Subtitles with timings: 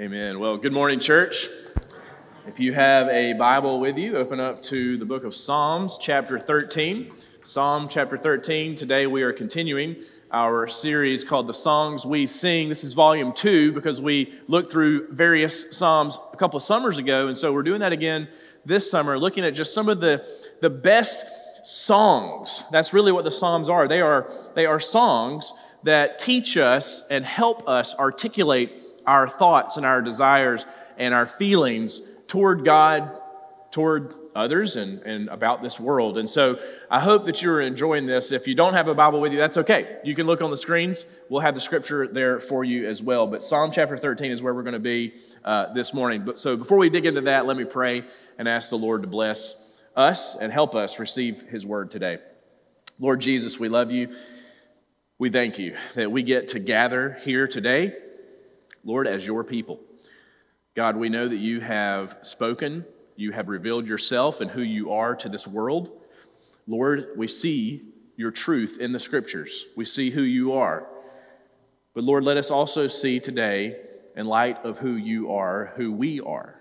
[0.00, 0.38] Amen.
[0.38, 1.48] Well, good morning, church.
[2.46, 6.38] If you have a Bible with you, open up to the book of Psalms, chapter
[6.38, 7.12] 13.
[7.42, 8.76] Psalm chapter 13.
[8.76, 9.96] Today we are continuing
[10.30, 12.70] our series called The Songs We Sing.
[12.70, 17.28] This is volume two because we looked through various Psalms a couple of summers ago,
[17.28, 18.26] and so we're doing that again
[18.64, 20.26] this summer, looking at just some of the,
[20.62, 21.26] the best
[21.62, 22.64] songs.
[22.72, 23.86] That's really what the Psalms are.
[23.86, 29.86] They are, they are songs that teach us and help us articulate our thoughts and
[29.86, 30.66] our desires
[30.96, 33.18] and our feelings toward God,
[33.70, 36.18] toward others, and, and about this world.
[36.18, 38.30] And so I hope that you're enjoying this.
[38.30, 39.98] If you don't have a Bible with you, that's okay.
[40.04, 41.06] You can look on the screens.
[41.28, 43.26] We'll have the scripture there for you as well.
[43.26, 46.24] But Psalm chapter 13 is where we're going to be uh, this morning.
[46.24, 48.04] But so before we dig into that, let me pray
[48.38, 52.18] and ask the Lord to bless us and help us receive his word today.
[52.98, 54.14] Lord Jesus, we love you.
[55.18, 57.94] We thank you that we get to gather here today
[58.84, 59.80] Lord, as your people.
[60.74, 62.84] God, we know that you have spoken,
[63.16, 65.90] you have revealed yourself and who you are to this world.
[66.66, 67.82] Lord, we see
[68.16, 70.86] your truth in the scriptures, we see who you are.
[71.94, 73.76] But Lord, let us also see today,
[74.16, 76.60] in light of who you are, who we are.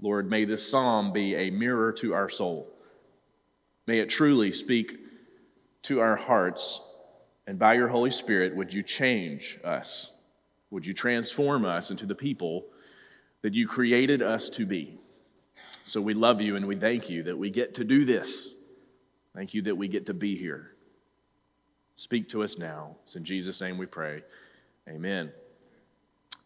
[0.00, 2.68] Lord, may this psalm be a mirror to our soul.
[3.86, 4.98] May it truly speak
[5.82, 6.80] to our hearts,
[7.46, 10.12] and by your Holy Spirit, would you change us?
[10.70, 12.66] Would you transform us into the people
[13.42, 14.98] that you created us to be?
[15.84, 18.52] So we love you and we thank you that we get to do this.
[19.34, 20.72] Thank you that we get to be here.
[21.94, 22.96] Speak to us now.
[23.02, 24.22] It's in Jesus' name we pray.
[24.88, 25.32] Amen.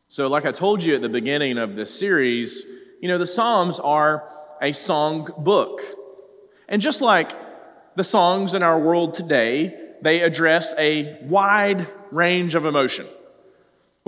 [0.08, 2.66] So, like I told you at the beginning of this series,
[3.00, 4.28] you know, the Psalms are
[4.60, 5.82] a song book.
[6.68, 7.32] And just like
[7.96, 13.06] the songs in our world today, they address a wide range of emotion.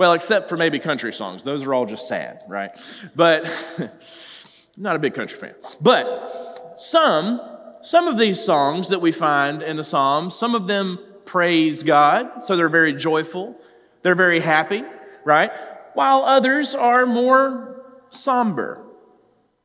[0.03, 1.43] Well, except for maybe country songs.
[1.43, 2.75] Those are all just sad, right?
[3.15, 3.45] But
[4.77, 5.55] not a big country fan.
[5.79, 7.39] But some,
[7.81, 12.43] some of these songs that we find in the Psalms, some of them praise God,
[12.43, 13.55] so they're very joyful,
[14.01, 14.83] they're very happy,
[15.23, 15.53] right?
[15.93, 18.85] While others are more somber.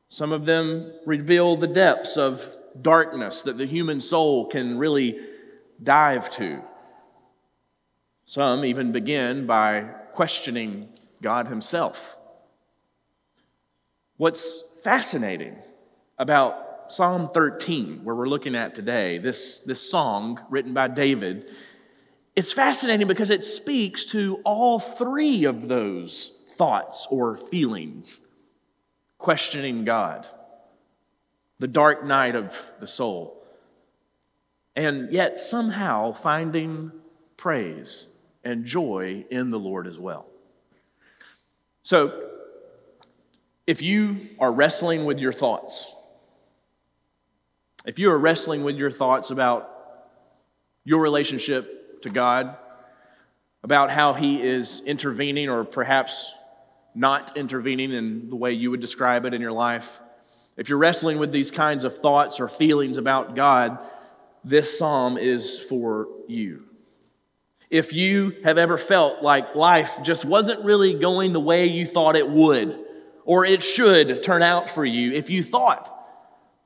[0.07, 5.19] Some of them reveal the depths of darkness that the human soul can really
[5.83, 6.61] dive to.
[8.23, 10.89] Some even begin by questioning
[11.21, 12.17] God Himself.
[14.17, 15.55] What's fascinating
[16.17, 21.49] about Psalm 13, where we're looking at today, this, this song written by David,
[22.35, 28.19] it's fascinating because it speaks to all three of those thoughts or feelings
[29.17, 30.25] questioning God,
[31.59, 33.45] the dark night of the soul,
[34.75, 36.91] and yet somehow finding
[37.37, 38.07] praise
[38.43, 40.25] and joy in the Lord as well.
[41.81, 42.29] So,
[43.65, 45.93] if you are wrestling with your thoughts,
[47.85, 49.69] if you are wrestling with your thoughts about
[50.83, 52.57] your relationship to God,
[53.63, 56.33] about how He is intervening or perhaps
[56.95, 59.99] not intervening in the way you would describe it in your life,
[60.57, 63.79] if you're wrestling with these kinds of thoughts or feelings about God,
[64.43, 66.68] this psalm is for you.
[67.69, 72.15] If you have ever felt like life just wasn't really going the way you thought
[72.15, 72.79] it would
[73.25, 75.95] or it should turn out for you, if you thought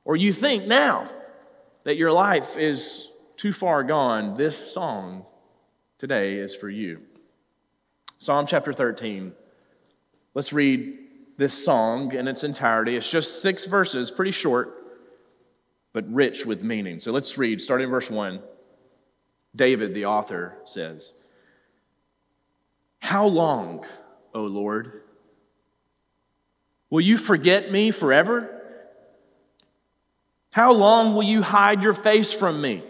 [0.04, 1.10] or you think now
[1.84, 5.26] that your life is too far gone, this song
[5.98, 7.02] today is for you.
[8.16, 9.32] Psalm chapter 13.
[10.32, 10.98] Let's read
[11.36, 12.96] this song in its entirety.
[12.96, 14.72] It's just six verses, pretty short,
[15.92, 17.00] but rich with meaning.
[17.00, 18.40] So let's read, starting in verse 1.
[19.54, 21.12] David, the author, says,
[22.98, 23.84] How long,
[24.34, 25.02] O Lord,
[26.90, 28.50] will you forget me forever?
[30.52, 32.84] How long will you hide your face from me?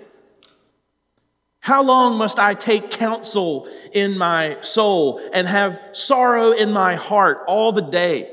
[1.61, 7.43] How long must I take counsel in my soul and have sorrow in my heart
[7.49, 8.31] all the day?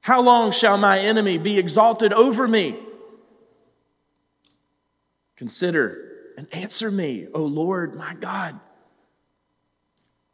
[0.00, 2.78] How long shall my enemy be exalted over me?
[5.38, 8.58] Consider and answer me, O Lord my God.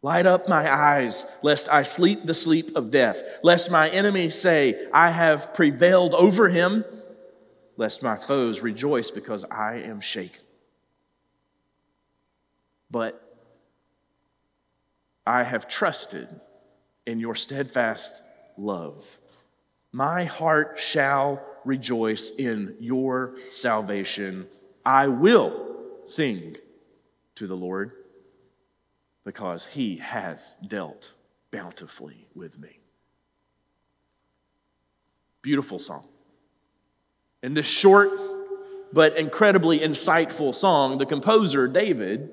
[0.00, 4.88] Light up my eyes, lest I sleep the sleep of death, lest my enemies say,
[4.94, 6.86] I have prevailed over him,
[7.76, 10.40] lest my foes rejoice because I am shaken.
[12.90, 13.20] But
[15.26, 16.28] I have trusted
[17.06, 18.22] in your steadfast
[18.56, 19.18] love.
[19.92, 24.46] My heart shall rejoice in your salvation.
[24.84, 26.56] I will sing
[27.36, 27.92] to the Lord
[29.24, 31.14] because he has dealt
[31.50, 32.80] bountifully with me.
[35.42, 36.06] Beautiful song.
[37.42, 38.10] In this short
[38.92, 42.30] but incredibly insightful song, the composer, David,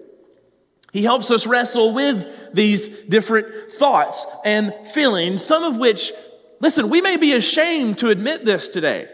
[0.91, 6.11] he helps us wrestle with these different thoughts and feelings, some of which,
[6.59, 9.09] listen, we may be ashamed to admit this today.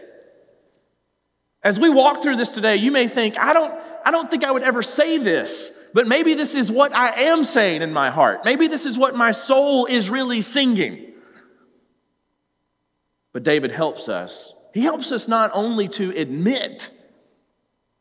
[1.68, 4.50] As we walk through this today, you may think, I don't, I don't think I
[4.50, 8.40] would ever say this, but maybe this is what I am saying in my heart.
[8.42, 11.12] Maybe this is what my soul is really singing.
[13.34, 14.54] But David helps us.
[14.72, 16.90] He helps us not only to admit,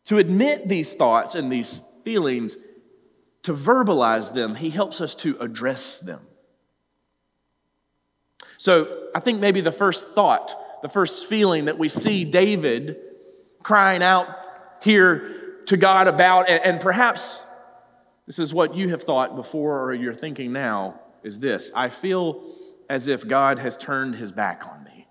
[0.05, 2.55] to admit these thoughts and these feelings,
[3.43, 6.21] to verbalize them, he helps us to address them.
[8.57, 13.01] So I think maybe the first thought, the first feeling that we see David
[13.67, 14.29] crying out
[14.81, 17.43] here to God about, and, and perhaps
[18.25, 22.45] this is what you have thought before or you're thinking now, is this I feel
[22.89, 25.05] as if God has turned his back on me.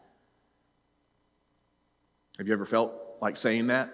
[2.38, 3.92] Have you ever felt like saying that?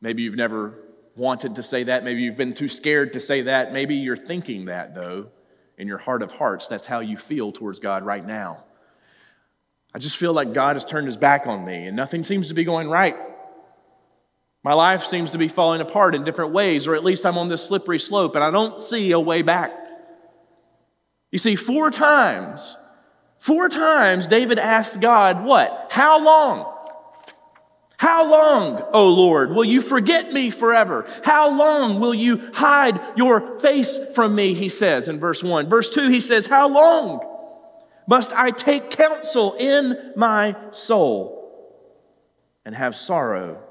[0.00, 0.78] Maybe you've never
[1.16, 2.04] wanted to say that.
[2.04, 3.72] Maybe you've been too scared to say that.
[3.72, 5.26] Maybe you're thinking that, though,
[5.78, 6.68] in your heart of hearts.
[6.68, 8.62] That's how you feel towards God right now.
[9.94, 12.54] I just feel like God has turned his back on me and nothing seems to
[12.54, 13.16] be going right.
[14.64, 17.48] My life seems to be falling apart in different ways, or at least I'm on
[17.48, 19.72] this slippery slope and I don't see a way back.
[21.30, 22.76] You see, four times,
[23.38, 25.88] four times David asked God, What?
[25.90, 26.68] How long?
[27.96, 31.06] How long, O Lord, will you forget me forever?
[31.24, 34.54] How long will you hide your face from me?
[34.54, 35.68] He says in verse 1.
[35.68, 37.31] Verse 2, he says, How long?
[38.06, 41.38] Must I take counsel in my soul
[42.64, 43.62] and have sorrow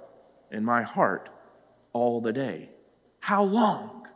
[0.52, 1.30] in my heart
[1.94, 2.70] all the day?
[3.20, 4.08] How long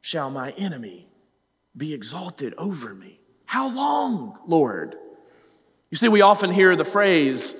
[0.00, 1.08] shall my enemy
[1.76, 3.20] be exalted over me?
[3.44, 4.96] How long, Lord?
[5.90, 7.54] You see, we often hear the phrase,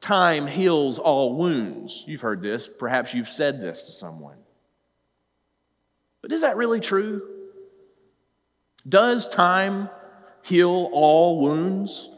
[0.00, 2.04] time heals all wounds.
[2.06, 2.68] You've heard this.
[2.68, 4.36] Perhaps you've said this to someone.
[6.22, 7.22] But is that really true?
[8.88, 9.88] Does time
[10.46, 12.08] heal all wounds.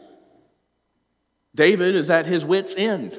[1.54, 3.19] David is at his wits' end.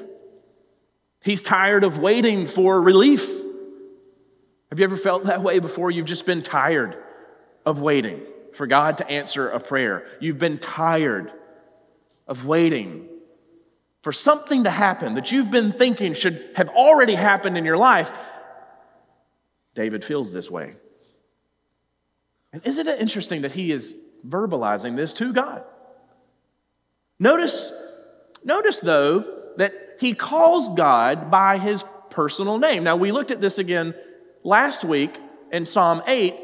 [1.22, 3.28] He's tired of waiting for relief.
[4.70, 5.90] Have you ever felt that way before?
[5.90, 6.96] You've just been tired
[7.66, 8.22] of waiting
[8.54, 10.06] for God to answer a prayer.
[10.20, 11.32] You've been tired
[12.26, 13.08] of waiting
[14.02, 18.16] for something to happen that you've been thinking should have already happened in your life.
[19.74, 20.74] David feels this way.
[22.52, 23.94] And isn't it interesting that he is
[24.26, 25.64] verbalizing this to God.
[27.18, 27.72] Notice,
[28.44, 29.24] notice though,
[29.56, 32.82] that he calls God by his personal name.
[32.82, 33.94] Now, we looked at this again
[34.42, 35.16] last week
[35.52, 36.34] in Psalm 8.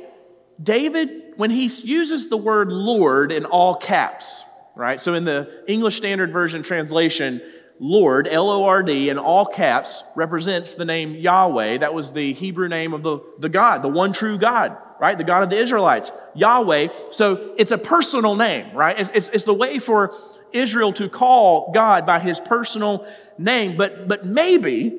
[0.62, 4.44] David, when he uses the word Lord in all caps,
[4.74, 5.00] right?
[5.00, 7.42] So in the English Standard Version translation,
[7.78, 11.78] Lord, L O R D, in all caps, represents the name Yahweh.
[11.78, 15.16] That was the Hebrew name of the, the God, the one true God right?
[15.16, 16.88] The God of the Israelites, Yahweh.
[17.10, 18.98] So it's a personal name, right?
[18.98, 20.14] It's, it's, it's, the way for
[20.52, 23.06] Israel to call God by his personal
[23.38, 23.76] name.
[23.76, 24.98] But, but maybe,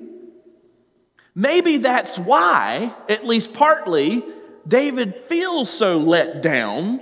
[1.36, 4.24] maybe that's why, at least partly,
[4.68, 7.02] David feels so let down.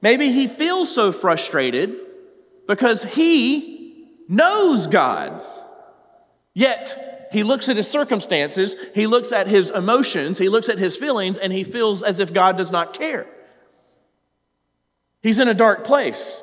[0.00, 1.96] Maybe he feels so frustrated
[2.66, 5.44] because he knows God.
[6.54, 10.96] Yet he looks at his circumstances, he looks at his emotions, he looks at his
[10.96, 13.26] feelings, and he feels as if God does not care.
[15.22, 16.42] He's in a dark place.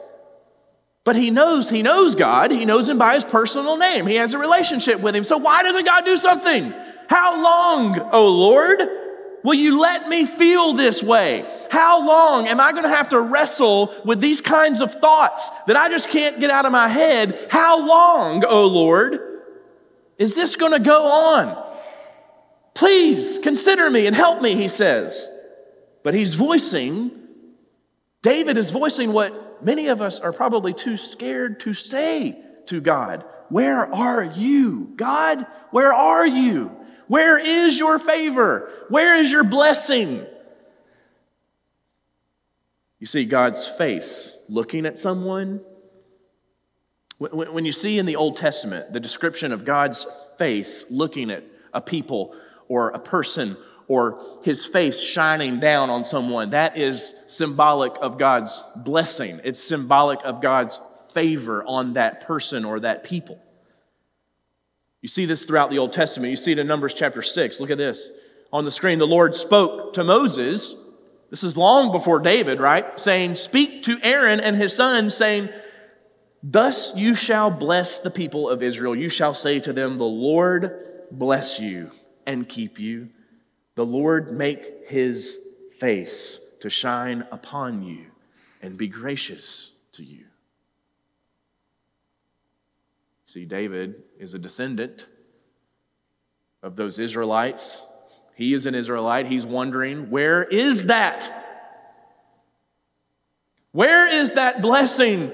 [1.03, 2.51] But he knows, he knows God.
[2.51, 4.05] He knows him by his personal name.
[4.05, 5.24] He has a relationship with him.
[5.24, 6.74] So why doesn't God do something?
[7.08, 8.81] How long, oh Lord,
[9.43, 11.46] will you let me feel this way?
[11.72, 15.75] How long am I going to have to wrestle with these kinds of thoughts that
[15.75, 17.48] I just can't get out of my head?
[17.50, 19.28] How long, oh Lord?
[20.19, 21.65] Is this going to go on?
[22.75, 25.29] Please consider me and help me, he says.
[26.03, 27.11] But he's voicing,
[28.21, 33.23] David is voicing what many of us are probably too scared to say to God.
[33.47, 34.91] Where are you?
[34.95, 36.71] God, where are you?
[37.07, 38.69] Where is your favor?
[38.89, 40.25] Where is your blessing?
[42.99, 45.61] You see God's face looking at someone
[47.19, 50.07] when you see in the Old Testament the description of God's
[50.38, 52.33] face looking at a people
[52.69, 53.57] or a person
[53.89, 59.41] or his face shining down on someone, that is symbolic of God's blessing.
[59.43, 60.79] It's symbolic of God's
[61.11, 63.39] favor on that person or that people.
[65.01, 66.29] You see this throughout the Old Testament.
[66.29, 67.59] You see it in Numbers chapter 6.
[67.59, 68.11] Look at this.
[68.53, 70.75] On the screen, the Lord spoke to Moses
[71.29, 72.99] This is long before David, right?
[72.99, 75.49] Saying, Speak to Aaron and his sons, saying,
[76.41, 78.96] Thus you shall bless the people of Israel.
[78.96, 81.91] You shall say to them, The Lord bless you
[82.25, 83.10] and keep you.
[83.75, 85.38] The Lord make his
[85.77, 88.05] face to shine upon you
[88.62, 90.25] and be gracious to you.
[93.25, 95.08] See, David is a descendant
[96.63, 97.81] of those Israelites
[98.39, 99.25] he is an Israelite.
[99.25, 101.29] He's wondering, where is that?
[103.74, 105.34] Where is that blessing?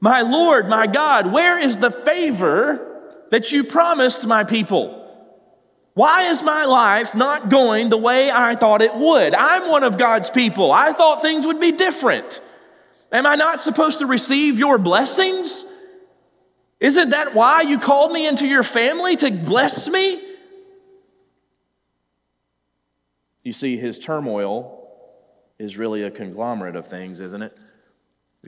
[0.00, 2.84] My Lord, my God, where is the favor
[3.30, 4.94] that you promised my people?
[5.94, 9.34] Why is my life not going the way I thought it would?
[9.34, 10.70] I'm one of God's people.
[10.70, 12.40] I thought things would be different.
[13.10, 15.64] Am I not supposed to receive your blessings?
[16.78, 20.22] Isn't that why you called me into your family to bless me?
[23.42, 24.78] You see, his turmoil
[25.58, 27.56] is really a conglomerate of things, isn't it?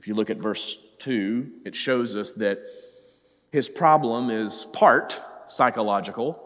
[0.00, 2.60] If you look at verse 2, it shows us that
[3.52, 6.42] his problem is part psychological.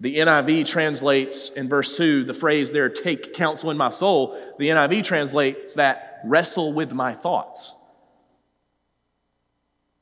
[0.00, 4.36] The NIV translates in verse 2 the phrase there, take counsel in my soul.
[4.58, 7.76] The NIV translates that, wrestle with my thoughts.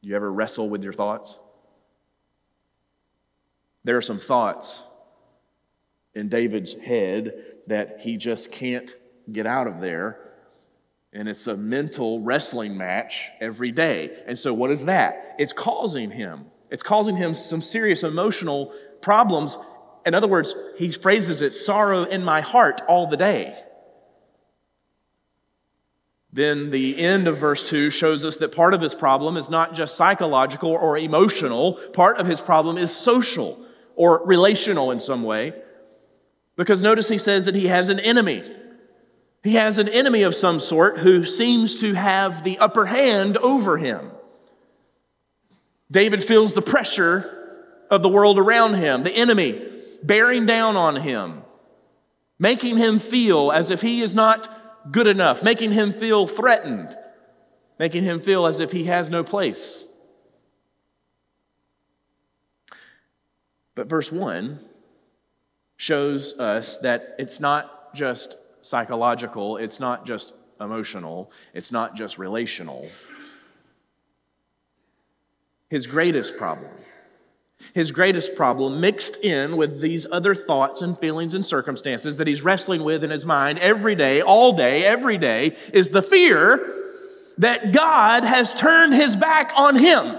[0.01, 1.39] You ever wrestle with your thoughts?
[3.85, 4.83] There are some thoughts
[6.15, 7.35] in David's head
[7.67, 8.97] that he just can't
[9.31, 10.32] get out of there.
[11.13, 14.23] And it's a mental wrestling match every day.
[14.27, 15.35] And so, what is that?
[15.39, 19.59] It's causing him, it's causing him some serious emotional problems.
[20.05, 23.57] In other words, he phrases it sorrow in my heart all the day.
[26.33, 29.75] Then the end of verse 2 shows us that part of his problem is not
[29.75, 33.63] just psychological or emotional, part of his problem is social
[33.97, 35.53] or relational in some way.
[36.57, 38.43] Because notice he says that he has an enemy.
[39.43, 43.77] He has an enemy of some sort who seems to have the upper hand over
[43.77, 44.13] him.
[45.91, 47.39] David feels the pressure
[47.91, 49.69] of the world around him, the enemy
[50.03, 51.43] bearing down on him,
[52.39, 54.49] making him feel as if he is not
[54.93, 56.97] good enough, making him feel threatened,
[57.79, 59.85] making him feel as if he has no place.
[63.75, 64.61] But verse 1
[65.77, 72.89] shows us that it's not just psychological, it's not just emotional, it's not just relational.
[75.69, 76.71] His greatest problem,
[77.75, 82.43] his greatest problem mixed in with these other thoughts and feelings and circumstances that he's
[82.43, 86.79] wrestling with in his mind every day, all day, every day, is the fear
[87.39, 90.17] that God has turned his back on him.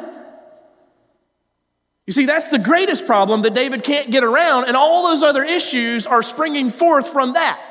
[2.05, 5.43] You see, that's the greatest problem that David can't get around, and all those other
[5.43, 7.61] issues are springing forth from that.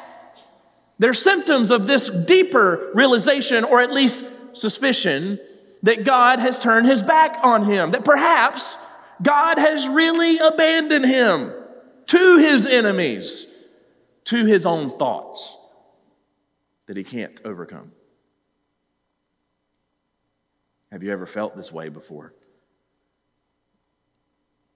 [0.98, 5.40] They're symptoms of this deeper realization, or at least suspicion,
[5.82, 8.78] that God has turned his back on him, that perhaps
[9.20, 11.52] God has really abandoned him
[12.06, 13.46] to his enemies,
[14.24, 15.56] to his own thoughts
[16.86, 17.92] that he can't overcome.
[20.90, 22.34] Have you ever felt this way before?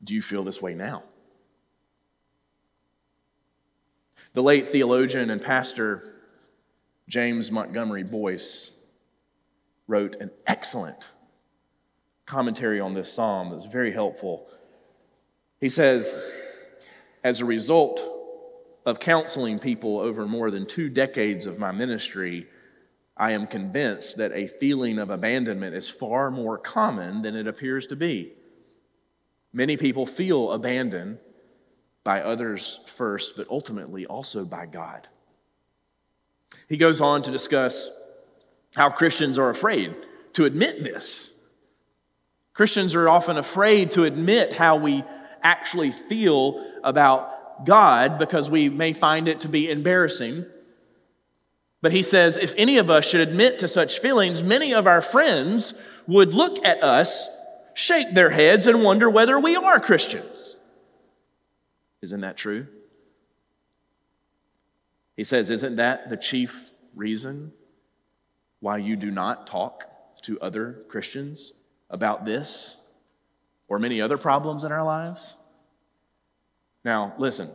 [0.03, 1.03] Do you feel this way now?
[4.37, 6.13] The late theologian and pastor
[7.09, 8.71] James Montgomery Boice
[9.89, 11.09] wrote an excellent
[12.27, 14.47] commentary on this psalm that's very helpful.
[15.59, 16.23] He says,
[17.25, 18.03] as a result
[18.85, 22.47] of counseling people over more than two decades of my ministry,
[23.17, 27.87] I am convinced that a feeling of abandonment is far more common than it appears
[27.87, 28.35] to be.
[29.55, 31.21] Many people feel abandoned
[32.07, 35.09] by others first, but ultimately also by God.
[36.69, 37.91] He goes on to discuss
[38.77, 39.93] how Christians are afraid
[40.35, 41.33] to admit this.
[42.55, 45.03] Christians are often afraid to admit how we
[45.43, 50.47] actually feel about God because we may find it to be embarrassing.
[51.83, 55.03] But he says if any of us should admit to such feelings, many of our
[55.03, 55.75] friends
[56.07, 57.29] would look at us
[57.75, 60.56] shake their heads and wonder whether we are Christians.
[62.03, 62.67] Isn't that true?
[65.17, 67.53] He says, Isn't that the chief reason
[68.61, 69.89] why you do not talk
[70.23, 71.53] to other Christians
[71.89, 72.77] about this
[73.69, 75.35] or many other problems in our lives?
[76.85, 77.51] Now, listen,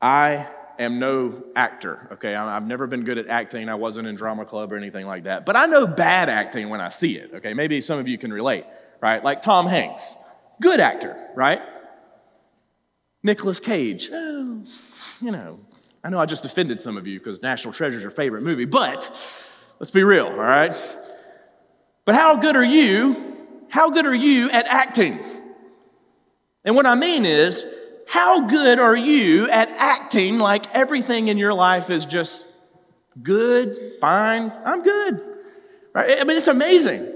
[0.00, 0.48] I
[0.78, 2.34] am no actor, okay?
[2.34, 3.68] I've never been good at acting.
[3.68, 5.46] I wasn't in drama club or anything like that.
[5.46, 7.54] But I know bad acting when I see it, okay?
[7.54, 8.64] Maybe some of you can relate,
[9.00, 9.22] right?
[9.22, 10.16] Like Tom Hanks,
[10.60, 11.60] good actor, right?
[13.26, 14.62] Nicolas Cage, oh,
[15.20, 15.58] you know,
[16.02, 18.64] I know I just offended some of you because National Treasure is your favorite movie,
[18.64, 19.10] but
[19.80, 20.74] let's be real, all right?
[22.04, 23.16] But how good are you?
[23.68, 25.18] How good are you at acting?
[26.64, 27.64] And what I mean is,
[28.08, 32.46] how good are you at acting like everything in your life is just
[33.20, 35.20] good, fine, I'm good?
[35.92, 36.20] Right?
[36.20, 37.12] I mean, it's amazing.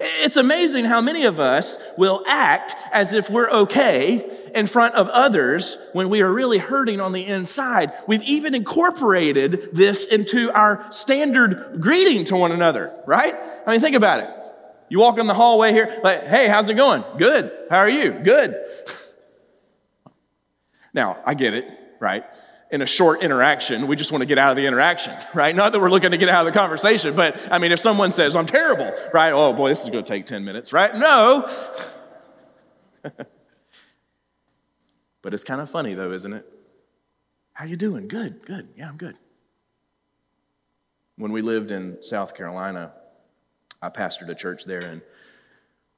[0.00, 5.08] It's amazing how many of us will act as if we're okay in front of
[5.08, 7.92] others when we are really hurting on the inside.
[8.06, 13.34] We've even incorporated this into our standard greeting to one another, right?
[13.66, 14.30] I mean, think about it.
[14.88, 17.04] You walk in the hallway here, like, hey, how's it going?
[17.18, 17.52] Good.
[17.70, 18.12] How are you?
[18.12, 18.56] Good.
[20.94, 21.66] now, I get it,
[22.00, 22.24] right?
[22.74, 25.54] In a short interaction, we just want to get out of the interaction, right?
[25.54, 28.10] Not that we're looking to get out of the conversation, but I mean, if someone
[28.10, 29.30] says, I'm terrible, right?
[29.32, 30.92] Oh boy, this is going to take 10 minutes, right?
[30.92, 31.48] No.
[35.22, 36.52] but it's kind of funny though, isn't it?
[37.52, 38.08] How you doing?
[38.08, 38.70] Good, good.
[38.76, 39.16] Yeah, I'm good.
[41.14, 42.92] When we lived in South Carolina,
[43.80, 45.00] I pastored a church there, and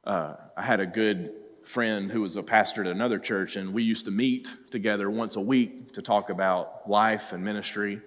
[0.04, 1.32] uh, I had a good
[1.66, 5.36] friend who was a pastor at another church, and we used to meet together once
[5.36, 8.00] a week to talk about life and ministry.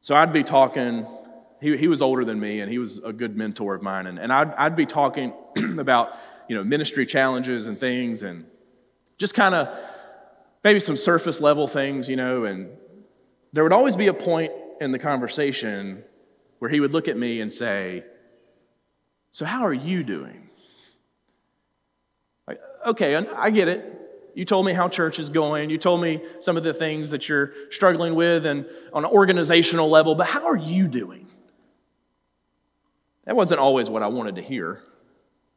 [0.00, 1.06] So I'd be talking,
[1.60, 4.18] he, he was older than me, and he was a good mentor of mine, and,
[4.18, 5.32] and I'd, I'd be talking
[5.78, 6.16] about,
[6.48, 8.44] you know, ministry challenges and things, and
[9.16, 9.76] just kind of
[10.62, 12.68] maybe some surface level things, you know, and
[13.54, 16.04] there would always be a point in the conversation
[16.58, 18.04] where he would look at me and say,
[19.30, 20.45] So, how are you doing?
[22.86, 23.92] Okay, I get it.
[24.34, 25.70] You told me how church is going.
[25.70, 29.88] You told me some of the things that you're struggling with and on an organizational
[29.88, 31.26] level, but how are you doing?
[33.24, 34.82] That wasn't always what I wanted to hear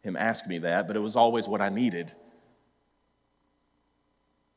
[0.01, 2.13] him ask me that, but it was always what I needed.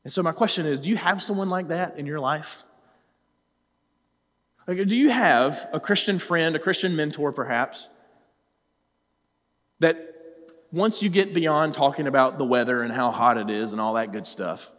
[0.03, 2.63] And so, my question is do you have someone like that in your life?
[4.67, 7.89] Like, do you have a Christian friend, a Christian mentor perhaps,
[9.79, 10.12] that
[10.73, 13.93] once you get beyond talking about the weather and how hot it is and all
[13.93, 14.71] that good stuff,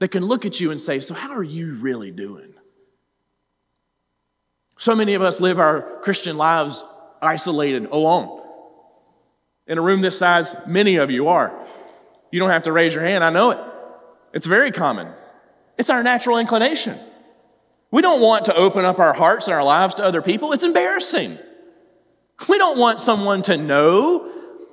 [0.00, 2.52] that can look at you and say, So, how are you really doing?
[4.76, 6.84] So many of us live our Christian lives
[7.22, 8.42] isolated, alone.
[9.68, 11.52] In a room this size, many of you are.
[12.32, 13.58] You don't have to raise your hand, I know it.
[14.32, 15.08] It's very common.
[15.78, 16.98] It's our natural inclination.
[17.90, 20.64] We don't want to open up our hearts and our lives to other people, it's
[20.64, 21.38] embarrassing.
[22.48, 24.27] We don't want someone to know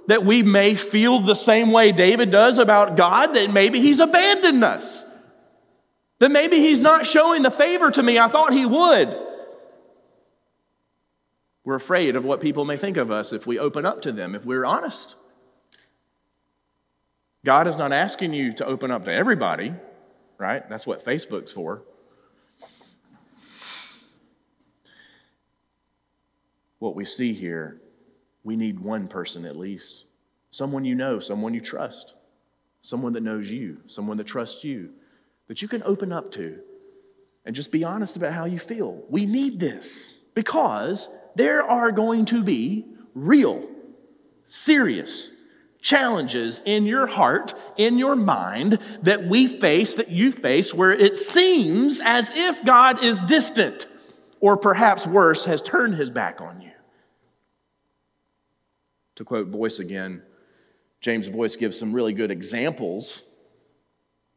[0.08, 4.64] that we may feel the same way David does about God, that maybe he's abandoned
[4.64, 5.04] us.
[6.20, 9.16] That maybe he's not showing the favor to me I thought he would.
[11.64, 14.36] We're afraid of what people may think of us if we open up to them,
[14.36, 15.16] if we're honest.
[17.44, 19.74] God is not asking you to open up to everybody,
[20.38, 20.68] right?
[20.70, 21.84] That's what Facebook's for.
[26.78, 27.82] What we see here
[28.46, 30.06] we need one person at least
[30.56, 32.14] someone you know, someone you trust,
[32.82, 34.90] someone that knows you, someone that trusts you,
[35.48, 36.62] that you can open up to
[37.44, 39.04] and just be honest about how you feel.
[39.10, 43.68] We need this because there are going to be real,
[44.46, 45.30] serious
[45.82, 51.18] challenges in your heart, in your mind that we face, that you face, where it
[51.18, 53.88] seems as if God is distant
[54.40, 56.65] or perhaps worse, has turned his back on you.
[59.16, 60.22] To quote Boice again,
[61.00, 63.24] James Boice gives some really good examples.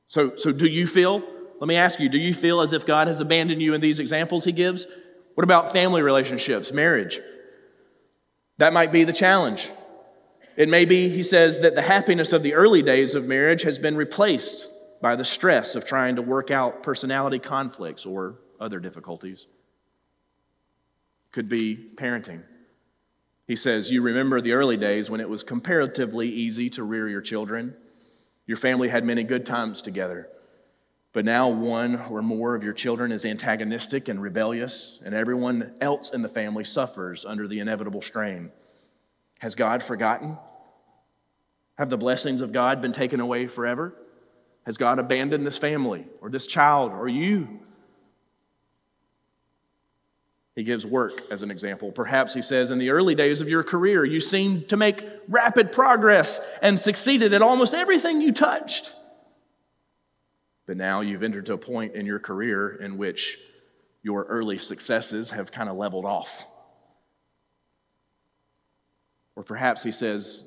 [0.06, 1.22] So, so do you feel,
[1.60, 4.00] let me ask you, do you feel as if God has abandoned you in these
[4.00, 4.86] examples he gives?
[5.34, 7.20] What about family relationships, marriage?
[8.58, 9.70] That might be the challenge.
[10.56, 13.78] It may be, he says, that the happiness of the early days of marriage has
[13.78, 14.68] been replaced
[15.00, 19.46] by the stress of trying to work out personality conflicts or other difficulties.
[21.30, 22.42] Could be parenting.
[23.48, 27.22] He says, You remember the early days when it was comparatively easy to rear your
[27.22, 27.74] children.
[28.46, 30.28] Your family had many good times together.
[31.14, 36.10] But now one or more of your children is antagonistic and rebellious, and everyone else
[36.10, 38.52] in the family suffers under the inevitable strain.
[39.38, 40.36] Has God forgotten?
[41.78, 43.94] Have the blessings of God been taken away forever?
[44.66, 47.60] Has God abandoned this family or this child or you?
[50.58, 51.92] He gives work as an example.
[51.92, 55.70] Perhaps he says, in the early days of your career, you seemed to make rapid
[55.70, 58.92] progress and succeeded at almost everything you touched.
[60.66, 63.38] But now you've entered to a point in your career in which
[64.02, 66.44] your early successes have kind of leveled off.
[69.36, 70.44] Or perhaps he says,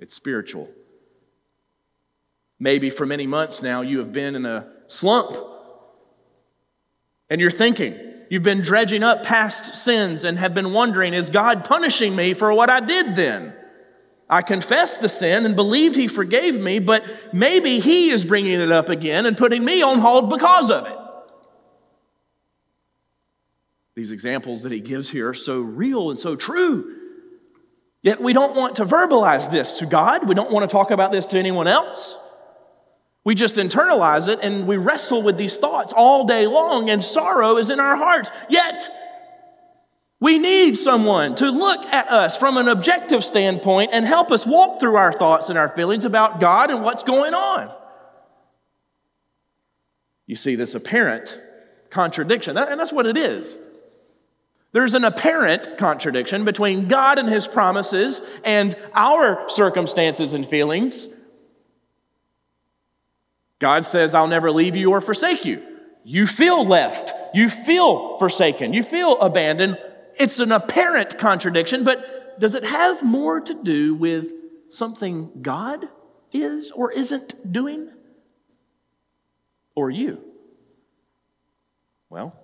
[0.00, 0.68] it's spiritual.
[2.58, 5.36] Maybe for many months now you have been in a slump
[7.30, 11.62] And you're thinking, you've been dredging up past sins and have been wondering, is God
[11.62, 13.54] punishing me for what I did then?
[14.28, 18.72] I confessed the sin and believed He forgave me, but maybe He is bringing it
[18.72, 20.96] up again and putting me on hold because of it.
[23.94, 26.92] These examples that He gives here are so real and so true.
[28.02, 30.26] Yet we don't want to verbalize this to God.
[30.26, 32.18] We don't want to talk about this to anyone else.
[33.24, 37.56] We just internalize it and we wrestle with these thoughts all day long, and sorrow
[37.56, 38.30] is in our hearts.
[38.50, 38.90] Yet,
[40.20, 44.78] we need someone to look at us from an objective standpoint and help us walk
[44.78, 47.74] through our thoughts and our feelings about God and what's going on.
[50.26, 51.40] You see this apparent
[51.90, 53.58] contradiction, and that's what it is.
[54.72, 61.08] There's an apparent contradiction between God and His promises and our circumstances and feelings.
[63.64, 65.62] God says, I'll never leave you or forsake you.
[66.04, 67.14] You feel left.
[67.32, 68.74] You feel forsaken.
[68.74, 69.78] You feel abandoned.
[70.20, 74.30] It's an apparent contradiction, but does it have more to do with
[74.68, 75.88] something God
[76.30, 77.88] is or isn't doing?
[79.74, 80.20] Or you?
[82.10, 82.36] Well,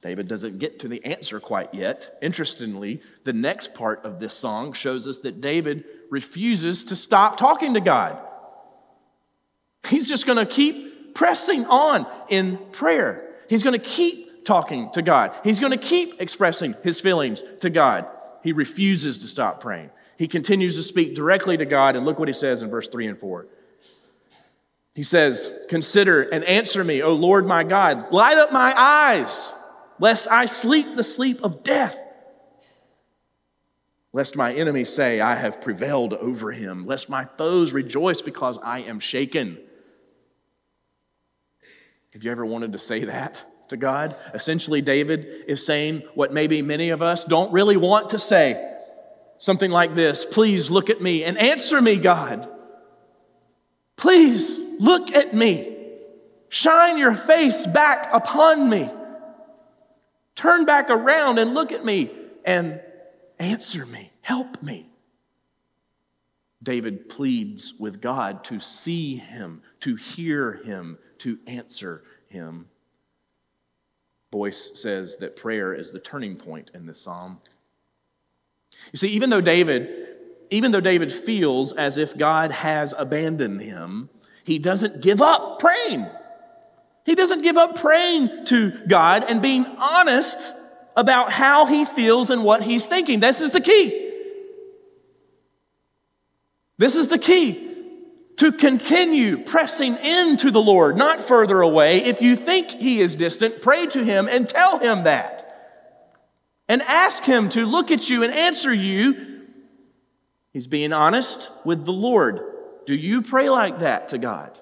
[0.00, 2.16] David doesn't get to the answer quite yet.
[2.22, 7.74] Interestingly, the next part of this song shows us that David refuses to stop talking
[7.74, 8.25] to God.
[9.88, 13.34] He's just going to keep pressing on in prayer.
[13.48, 15.34] He's going to keep talking to God.
[15.44, 18.06] He's going to keep expressing his feelings to God.
[18.42, 19.90] He refuses to stop praying.
[20.18, 23.08] He continues to speak directly to God, and look what he says in verse 3
[23.08, 23.46] and 4.
[24.94, 28.12] He says, Consider and answer me, O Lord my God.
[28.12, 29.52] Light up my eyes
[29.98, 32.02] lest I sleep the sleep of death.
[34.12, 36.86] Lest my enemies say, I have prevailed over him.
[36.86, 39.58] Lest my foes rejoice because I am shaken.
[42.16, 44.16] Have you ever wanted to say that to God?
[44.32, 48.74] Essentially, David is saying what maybe many of us don't really want to say.
[49.36, 52.48] Something like this Please look at me and answer me, God.
[53.96, 55.76] Please look at me.
[56.48, 58.90] Shine your face back upon me.
[60.34, 62.10] Turn back around and look at me
[62.46, 62.80] and
[63.38, 64.10] answer me.
[64.22, 64.88] Help me.
[66.62, 72.66] David pleads with God to see him, to hear him, to answer him.
[74.30, 77.40] Boice says that prayer is the turning point in this psalm.
[78.92, 80.16] You see, even though David,
[80.50, 84.10] even though David feels as if God has abandoned him,
[84.44, 86.06] he doesn't give up praying.
[87.04, 90.52] He doesn't give up praying to God and being honest
[90.96, 93.20] about how he feels and what he's thinking.
[93.20, 94.12] This is the key.
[96.78, 97.65] This is the key
[98.36, 102.04] to continue pressing into the Lord, not further away.
[102.04, 105.42] If you think he is distant, pray to him and tell him that.
[106.68, 109.42] And ask him to look at you and answer you.
[110.52, 112.40] He's being honest with the Lord.
[112.84, 114.58] Do you pray like that to God?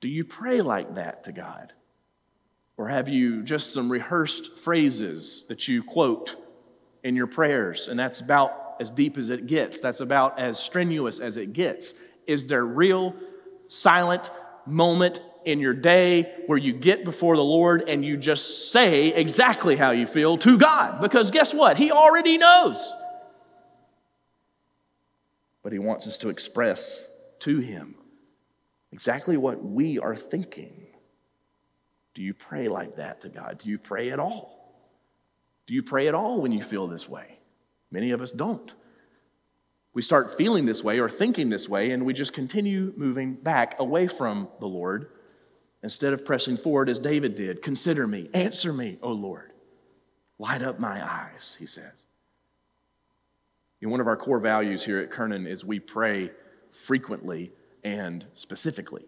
[0.00, 1.72] Do you pray like that to God?
[2.76, 6.36] Or have you just some rehearsed phrases that you quote
[7.02, 9.80] in your prayers, and that's about as deep as it gets?
[9.80, 11.94] That's about as strenuous as it gets.
[12.26, 13.14] Is there real,
[13.68, 14.30] silent
[14.66, 19.76] moment in your day where you get before the Lord and you just say exactly
[19.76, 21.00] how you feel to God?
[21.00, 21.78] Because guess what?
[21.78, 22.92] He already knows.
[25.62, 27.08] But He wants us to express
[27.40, 27.96] to Him
[28.92, 30.86] exactly what we are thinking.
[32.14, 33.58] Do you pray like that to God?
[33.58, 34.56] Do you pray at all?
[35.66, 37.38] Do you pray at all when you feel this way?
[37.90, 38.74] Many of us don't.
[39.94, 43.78] We start feeling this way or thinking this way, and we just continue moving back
[43.78, 45.08] away from the Lord
[45.82, 47.62] instead of pressing forward as David did.
[47.62, 49.52] Consider me, answer me, O Lord.
[50.38, 52.04] Light up my eyes, he says.
[53.80, 56.30] And one of our core values here at Kernan is we pray
[56.70, 57.52] frequently
[57.84, 59.06] and specifically.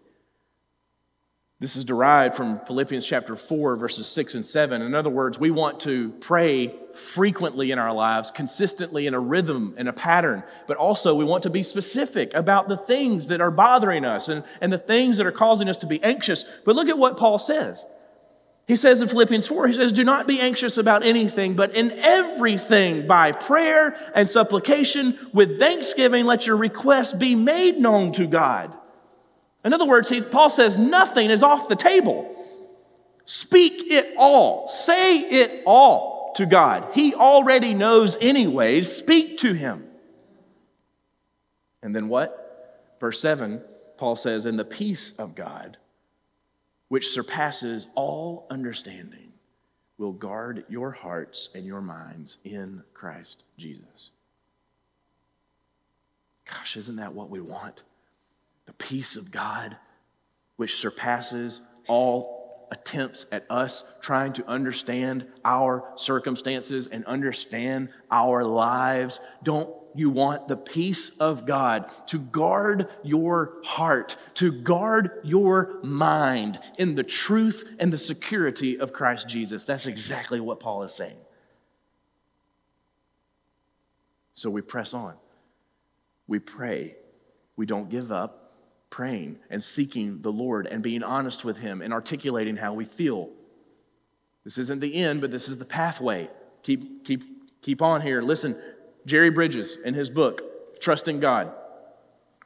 [1.61, 4.81] This is derived from Philippians chapter 4, verses 6 and 7.
[4.81, 9.73] In other words, we want to pray frequently in our lives, consistently in a rhythm
[9.77, 13.51] and a pattern, but also we want to be specific about the things that are
[13.51, 16.45] bothering us and, and the things that are causing us to be anxious.
[16.63, 17.85] But look at what Paul says.
[18.65, 21.91] He says in Philippians 4, he says, Do not be anxious about anything, but in
[21.91, 28.78] everything, by prayer and supplication, with thanksgiving, let your requests be made known to God.
[29.69, 32.35] In other words, he, Paul says, Nothing is off the table.
[33.23, 36.87] Speak it all, say it all to God.
[36.95, 38.91] He already knows, anyways.
[38.91, 39.85] Speak to him.
[41.83, 42.97] And then what?
[42.99, 43.61] Verse 7,
[43.97, 45.77] Paul says, In the peace of God
[46.87, 49.33] which surpasses all understanding,
[49.99, 54.09] will guard your hearts and your minds in Christ Jesus.
[56.49, 57.83] Gosh, isn't that what we want?
[58.69, 59.77] The peace of God,
[60.57, 69.21] which surpasses all attempts at us trying to understand our circumstances and understand our lives.
[69.41, 76.59] Don't you want the peace of God to guard your heart, to guard your mind
[76.77, 79.65] in the truth and the security of Christ Jesus?
[79.65, 81.17] That's exactly what Paul is saying.
[84.35, 85.15] So we press on.
[86.27, 86.97] We pray.
[87.55, 88.45] We don't give up
[88.89, 93.29] praying and seeking the Lord and being honest with Him and articulating how we feel.
[94.43, 96.29] This isn't the end, but this is the pathway.
[96.63, 97.23] Keep, keep,
[97.61, 98.21] keep on here.
[98.21, 98.55] Listen,
[99.05, 101.51] Jerry Bridges in his book, Trusting God,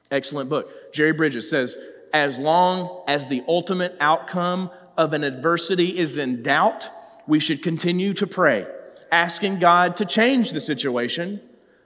[0.10, 0.92] excellent book.
[0.94, 1.78] Jerry Bridges says,
[2.14, 6.90] as long as the ultimate outcome of an adversity is in doubt,
[7.28, 8.68] we should continue to pray,
[9.12, 11.42] asking God to change the situation,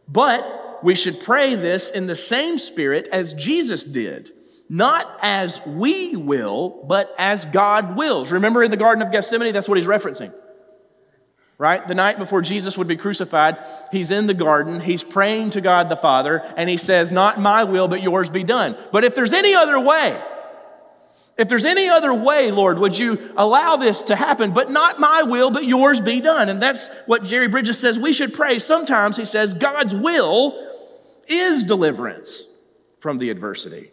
[0.07, 4.31] but we should pray this in the same spirit as Jesus did
[4.69, 8.31] not as we will, but as God wills.
[8.31, 10.33] Remember in the Garden of Gethsemane, that's what he's referencing.
[11.57, 11.87] Right?
[11.87, 13.57] The night before Jesus would be crucified,
[13.91, 17.63] he's in the garden, he's praying to God the Father, and he says, Not my
[17.63, 18.77] will, but yours be done.
[18.91, 20.21] But if there's any other way,
[21.37, 24.53] if there's any other way, Lord, would you allow this to happen?
[24.53, 26.49] But not my will, but yours be done.
[26.49, 28.59] And that's what Jerry Bridges says we should pray.
[28.59, 30.73] Sometimes he says God's will
[31.27, 32.45] is deliverance
[32.99, 33.91] from the adversity.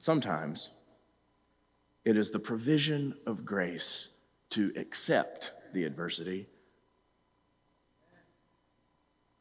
[0.00, 0.70] But sometimes
[2.06, 4.08] it is the provision of grace
[4.48, 6.46] to accept the adversity.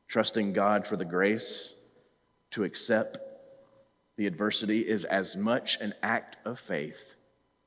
[0.10, 1.76] Trusting God for the grace
[2.52, 3.19] to accept
[4.17, 7.15] the adversity is as much an act of faith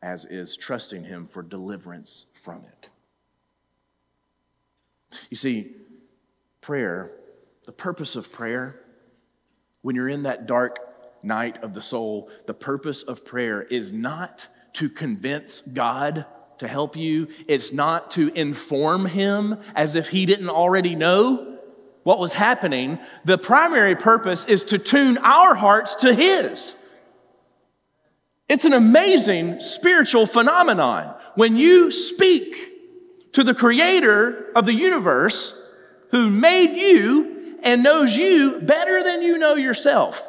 [0.02, 2.90] as is trusting Him for deliverance from it.
[5.31, 5.76] You see,
[6.61, 7.11] prayer,
[7.64, 8.81] the purpose of prayer,
[9.81, 10.91] when you're in that dark
[11.22, 16.26] night of the soul, the purpose of prayer is not to convince God
[16.58, 21.58] to help you, it's not to inform Him as if He didn't already know
[22.04, 22.98] what was happening.
[23.24, 26.76] The primary purpose is to tune our hearts to His.
[28.48, 31.14] It's an amazing spiritual phenomenon.
[31.35, 35.58] When you speak to the creator of the universe
[36.11, 40.28] who made you and knows you better than you know yourself,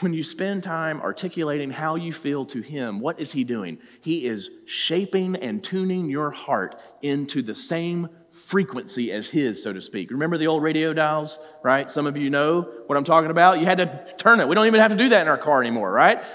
[0.00, 3.78] when you spend time articulating how you feel to Him, what is He doing?
[4.00, 9.80] He is shaping and tuning your heart into the same frequency as His, so to
[9.80, 10.10] speak.
[10.10, 11.88] Remember the old radio dials, right?
[11.88, 13.60] Some of you know what I'm talking about.
[13.60, 14.48] You had to turn it.
[14.48, 16.18] We don't even have to do that in our car anymore, right?
[16.18, 16.26] It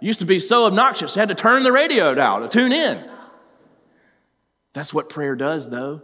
[0.00, 1.16] used to be so obnoxious.
[1.16, 3.08] You had to turn the radio dial to tune in.
[4.72, 6.02] That's what prayer does, though.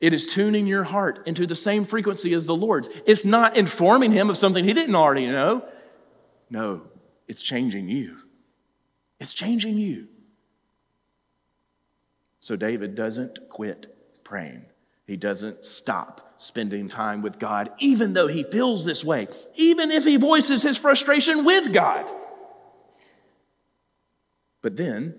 [0.00, 2.88] It is tuning your heart into the same frequency as the Lord's.
[3.04, 5.64] It's not informing him of something he didn't already know.
[6.50, 6.82] No,
[7.26, 8.18] it's changing you.
[9.20, 10.08] It's changing you.
[12.40, 14.64] So David doesn't quit praying.
[15.06, 20.04] He doesn't stop spending time with God, even though he feels this way, even if
[20.04, 22.10] he voices his frustration with God.
[24.60, 25.14] But then,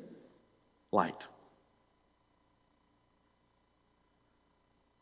[0.91, 1.27] light.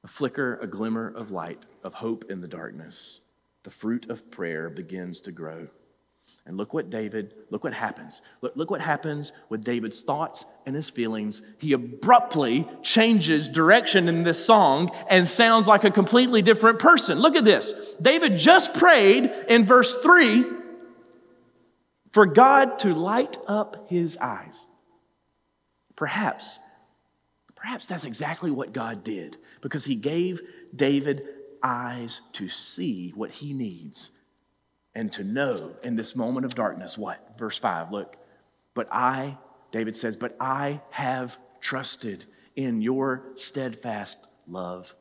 [0.04, 3.22] A flicker, a glimmer of light, of hope in the darkness.
[3.64, 5.68] The fruit of prayer begins to grow.
[6.48, 8.22] And look what David, look what happens.
[8.40, 11.42] Look, look what happens with David's thoughts and his feelings.
[11.58, 17.20] He abruptly changes direction in this song and sounds like a completely different person.
[17.20, 17.74] Look at this.
[18.02, 20.46] David just prayed in verse 3
[22.12, 24.66] for God to light up his eyes.
[25.98, 26.60] Perhaps,
[27.56, 30.40] perhaps that's exactly what God did because he gave
[30.74, 31.28] David
[31.62, 34.12] eyes to see what he needs
[34.98, 37.38] and to know in this moment of darkness what?
[37.38, 38.18] Verse 5, look.
[38.74, 39.38] But I,
[39.72, 44.96] David says, but I have trusted in your steadfast love.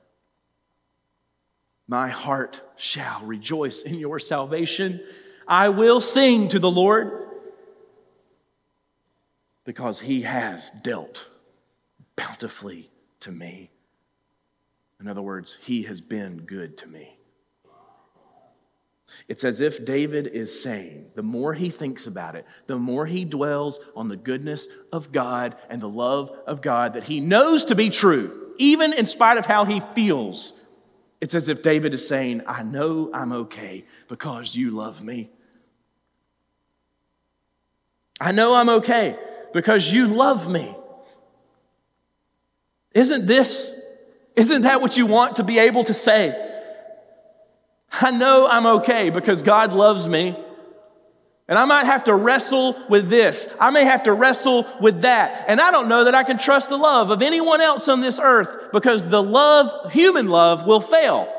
[1.89, 5.01] My heart shall rejoice in your salvation.
[5.49, 7.31] I will sing to the Lord
[9.65, 11.27] because he has dealt
[12.17, 13.71] bountifully to me.
[15.01, 17.16] In other words, he has been good to me.
[19.29, 23.25] It's as if David is saying, the more he thinks about it, the more he
[23.25, 27.75] dwells on the goodness of God and the love of God that he knows to
[27.75, 30.61] be true, even in spite of how he feels.
[31.21, 35.31] It's as if David is saying, I know I'm okay because you love me.
[38.21, 39.19] I know I'm okay
[39.53, 40.75] because you love me.
[42.93, 43.79] Isn't this,
[44.37, 46.46] isn't that what you want to be able to say?
[48.01, 50.37] I know I'm okay because God loves me.
[51.49, 53.47] And I might have to wrestle with this.
[53.61, 55.45] I may have to wrestle with that.
[55.47, 58.19] And I don't know that I can trust the love of anyone else on this
[58.21, 61.33] earth because the love, human love, will fail.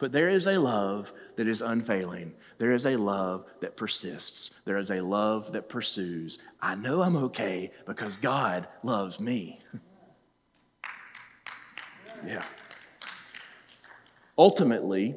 [0.00, 2.34] But there is a love that is unfailing.
[2.58, 4.50] There is a love that persists.
[4.64, 6.40] There is a love that pursues.
[6.60, 9.60] I know I'm okay because God loves me.
[12.26, 12.42] yeah.
[14.36, 15.14] Ultimately,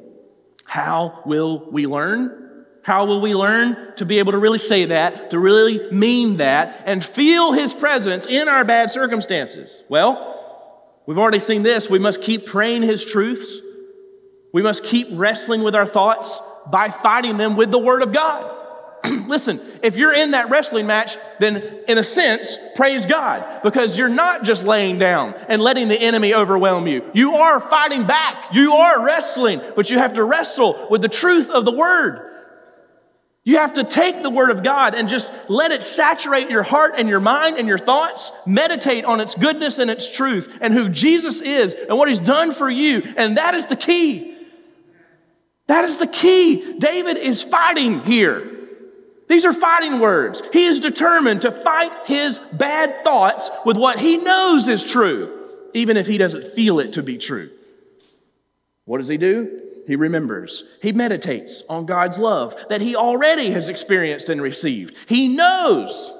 [0.72, 2.64] how will we learn?
[2.80, 6.84] How will we learn to be able to really say that, to really mean that,
[6.86, 9.82] and feel His presence in our bad circumstances?
[9.90, 11.90] Well, we've already seen this.
[11.90, 13.60] We must keep praying His truths.
[14.54, 18.61] We must keep wrestling with our thoughts by fighting them with the Word of God.
[19.26, 24.08] Listen, if you're in that wrestling match, then in a sense, praise God, because you're
[24.08, 27.04] not just laying down and letting the enemy overwhelm you.
[27.12, 28.54] You are fighting back.
[28.54, 32.28] You are wrestling, but you have to wrestle with the truth of the Word.
[33.44, 36.94] You have to take the Word of God and just let it saturate your heart
[36.96, 38.30] and your mind and your thoughts.
[38.46, 42.52] Meditate on its goodness and its truth and who Jesus is and what He's done
[42.52, 43.02] for you.
[43.16, 44.28] And that is the key.
[45.66, 46.78] That is the key.
[46.78, 48.61] David is fighting here.
[49.32, 50.42] These are fighting words.
[50.52, 55.96] He is determined to fight his bad thoughts with what he knows is true, even
[55.96, 57.48] if he doesn't feel it to be true.
[58.84, 59.62] What does he do?
[59.86, 60.64] He remembers.
[60.82, 64.94] He meditates on God's love that he already has experienced and received.
[65.08, 66.12] He knows.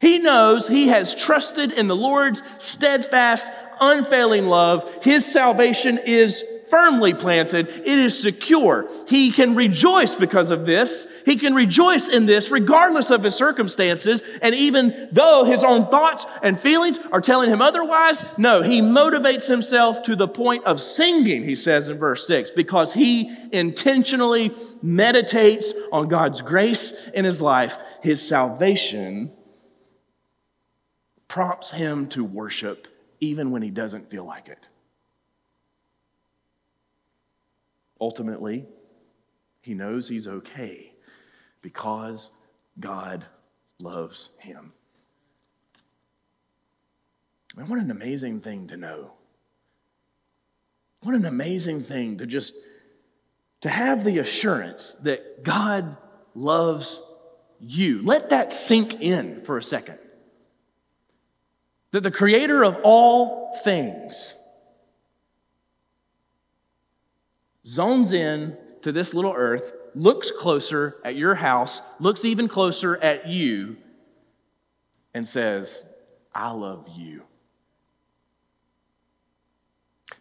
[0.00, 4.90] He knows he has trusted in the Lord's steadfast, unfailing love.
[5.02, 8.90] His salvation is firmly planted, it is secure.
[9.06, 11.06] He can rejoice because of this.
[11.24, 14.24] He can rejoice in this regardless of his circumstances.
[14.42, 19.46] And even though his own thoughts and feelings are telling him otherwise, no, he motivates
[19.46, 25.74] himself to the point of singing, he says in verse 6, because he intentionally meditates
[25.92, 27.78] on God's grace in his life.
[28.02, 29.32] His salvation
[31.28, 32.88] prompts him to worship
[33.20, 34.66] even when he doesn't feel like it.
[38.04, 38.66] Ultimately,
[39.62, 40.92] he knows he's okay
[41.62, 42.30] because
[42.78, 43.24] God
[43.80, 44.74] loves him.
[47.56, 49.12] And what an amazing thing to know.
[51.00, 52.54] What an amazing thing to just
[53.62, 55.96] to have the assurance that God
[56.34, 57.00] loves
[57.58, 58.02] you.
[58.02, 59.98] Let that sink in for a second.
[61.92, 64.34] That the creator of all things
[67.66, 73.28] zones in to this little earth, looks closer at your house, looks even closer at
[73.28, 73.76] you,
[75.14, 75.84] and says,
[76.34, 77.22] I love you.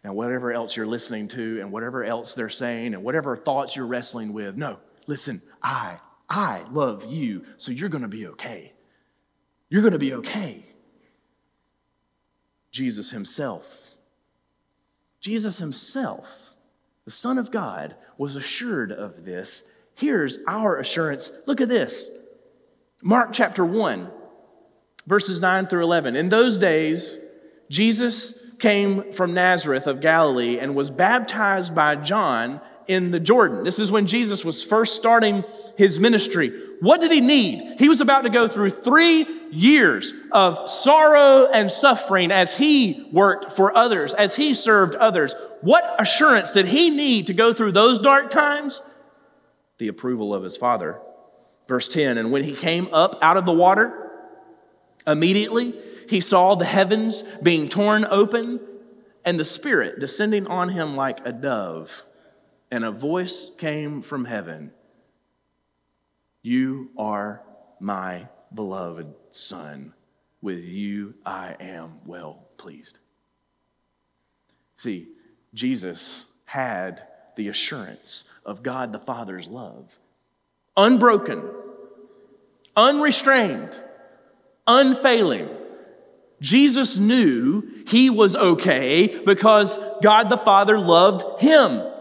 [0.03, 3.87] Now, whatever else you're listening to, and whatever else they're saying, and whatever thoughts you're
[3.87, 5.97] wrestling with, no, listen, I,
[6.29, 8.73] I love you, so you're going to be okay.
[9.69, 10.65] You're going to be okay.
[12.71, 13.91] Jesus Himself.
[15.19, 16.52] Jesus Himself
[17.05, 19.63] the Son of God, was assured of this.
[19.95, 21.31] Here's our assurance.
[21.45, 22.09] Look at this
[23.01, 24.09] Mark chapter 1,
[25.05, 26.15] verses 9 through 11.
[26.15, 27.17] In those days,
[27.69, 33.63] Jesus came from Nazareth of Galilee and was baptized by John in the Jordan.
[33.63, 35.43] This is when Jesus was first starting
[35.77, 36.51] his ministry.
[36.79, 37.75] What did he need?
[37.79, 43.51] He was about to go through three years of sorrow and suffering as he worked
[43.51, 45.35] for others, as he served others.
[45.61, 48.81] What assurance did he need to go through those dark times?
[49.77, 50.99] The approval of his father.
[51.67, 54.11] Verse 10 And when he came up out of the water,
[55.07, 55.73] immediately
[56.09, 58.59] he saw the heavens being torn open
[59.25, 62.03] and the Spirit descending on him like a dove.
[62.73, 64.71] And a voice came from heaven
[66.41, 67.43] You are
[67.79, 69.93] my beloved Son.
[70.41, 72.97] With you I am well pleased.
[74.75, 75.09] See,
[75.53, 77.03] Jesus had
[77.35, 79.99] the assurance of God the Father's love.
[80.75, 81.43] Unbroken,
[82.75, 83.79] unrestrained,
[84.65, 85.47] unfailing.
[86.41, 91.92] Jesus knew he was okay because God the Father loved him.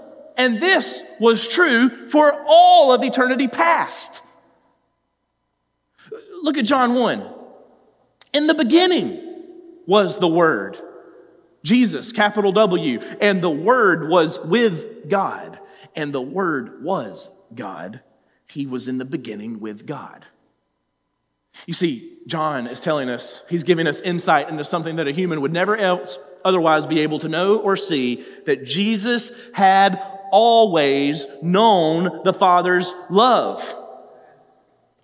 [0.42, 4.22] And this was true for all of eternity past.
[6.42, 7.32] Look at John 1.
[8.32, 9.22] In the beginning
[9.86, 10.80] was the Word
[11.62, 15.60] Jesus, capital W, and the Word was with God,
[15.94, 18.00] and the Word was God.
[18.48, 20.26] He was in the beginning with God.
[21.66, 25.40] You see, John is telling us, he's giving us insight into something that a human
[25.40, 32.22] would never else otherwise be able to know or see that Jesus had always known
[32.24, 33.76] the Father's love.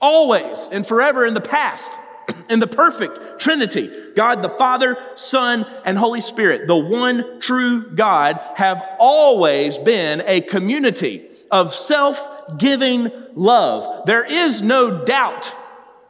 [0.00, 1.96] Always and forever in the past,
[2.50, 8.40] in the perfect Trinity, God the Father, Son, and Holy Spirit, the one true God,
[8.56, 14.06] have always been a community of self giving love.
[14.06, 15.54] There is no doubt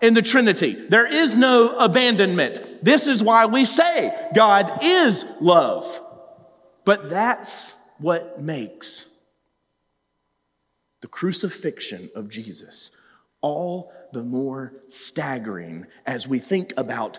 [0.01, 0.75] in the Trinity.
[0.75, 2.61] There is no abandonment.
[2.83, 6.03] This is why we say God is love.
[6.85, 9.08] But that's what makes
[11.01, 12.91] the crucifixion of Jesus
[13.41, 17.19] all the more staggering as we think about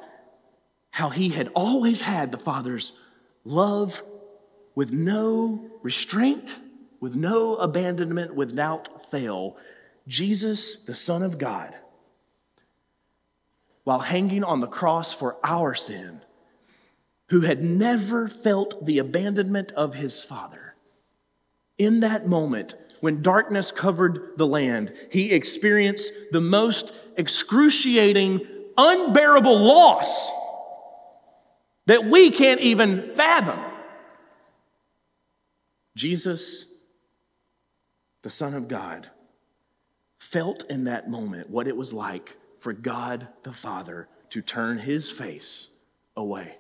[0.92, 2.94] how he had always had the Father's
[3.44, 4.04] love
[4.76, 6.60] with no restraint,
[7.00, 9.56] with no abandonment, without fail.
[10.08, 11.76] Jesus, the Son of God,
[13.84, 16.22] while hanging on the cross for our sin,
[17.30, 20.76] who had never felt the abandonment of his Father,
[21.78, 28.42] in that moment, when darkness covered the land, he experienced the most excruciating,
[28.78, 30.32] unbearable loss
[31.86, 33.60] that we can't even fathom.
[35.96, 36.68] Jesus,
[38.22, 39.10] the Son of God,
[40.20, 45.10] felt in that moment what it was like for God the Father to turn his
[45.10, 45.70] face
[46.16, 46.58] away,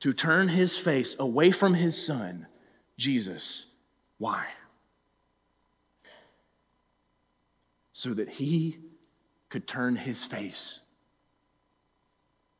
[0.00, 2.46] to turn his face away from his Son,
[2.96, 3.66] Jesus.
[4.16, 4.46] Why?
[7.98, 8.78] So that he
[9.48, 10.82] could turn his face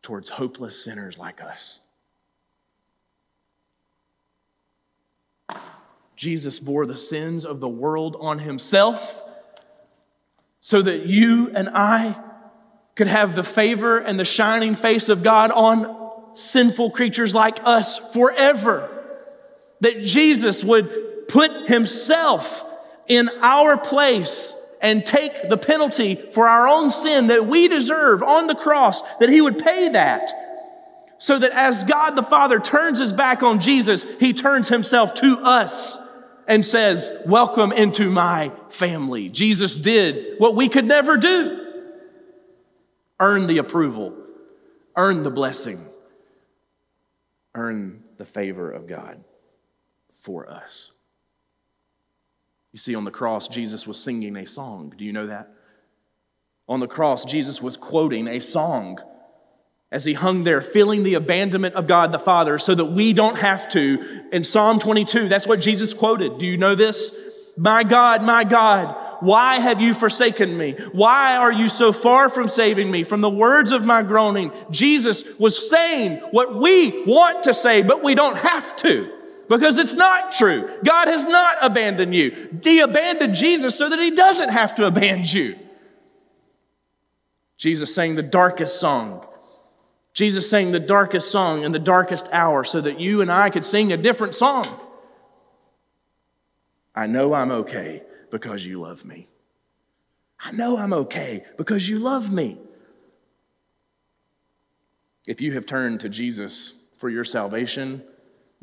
[0.03, 1.79] towards hopeless sinners like us.
[6.17, 9.23] Jesus bore the sins of the world on himself
[10.59, 12.21] so that you and I
[12.97, 17.97] could have the favor and the shining face of God on sinful creatures like us
[18.13, 18.91] forever.
[19.83, 22.67] That Jesus would put himself
[23.07, 28.47] in our place and take the penalty for our own sin that we deserve on
[28.47, 30.31] the cross, that he would pay that.
[31.19, 35.39] So that as God the Father turns his back on Jesus, he turns himself to
[35.39, 35.99] us
[36.47, 39.29] and says, Welcome into my family.
[39.29, 41.65] Jesus did what we could never do
[43.21, 44.15] earn the approval,
[44.97, 45.87] earn the blessing,
[47.55, 49.23] earn the favor of God
[50.21, 50.93] for us.
[52.79, 54.95] You see, on the cross, Jesus was singing a song.
[54.97, 55.53] Do you know that?
[56.69, 59.01] On the cross, Jesus was quoting a song
[59.91, 63.37] as he hung there, feeling the abandonment of God the Father so that we don't
[63.37, 64.23] have to.
[64.31, 66.39] In Psalm 22, that's what Jesus quoted.
[66.39, 67.13] Do you know this?
[67.57, 70.77] My God, my God, why have you forsaken me?
[70.93, 73.03] Why are you so far from saving me?
[73.03, 78.05] From the words of my groaning, Jesus was saying what we want to say, but
[78.05, 79.18] we don't have to
[79.49, 80.69] because it's not true.
[80.85, 82.61] God has not abandoned you.
[82.63, 85.59] He abandoned Jesus so that he doesn't have to abandon you.
[87.57, 89.27] Jesus sang the darkest song.
[90.13, 93.65] Jesus sang the darkest song in the darkest hour so that you and I could
[93.65, 94.67] sing a different song.
[96.95, 99.29] I know I'm okay because you love me.
[100.41, 102.59] I know I'm okay because you love me.
[105.27, 108.03] If you have turned to Jesus for your salvation,